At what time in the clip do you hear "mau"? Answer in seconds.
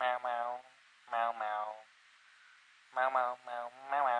0.00-0.18, 0.20-0.52, 1.10-1.32, 1.32-1.68, 2.94-3.10, 3.10-3.32, 3.46-3.66, 3.90-4.04, 4.04-4.15